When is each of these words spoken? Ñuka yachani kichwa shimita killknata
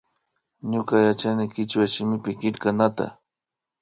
Ñuka 0.71 0.95
yachani 1.05 1.45
kichwa 1.53 1.83
shimita 1.93 2.31
killknata 2.39 3.05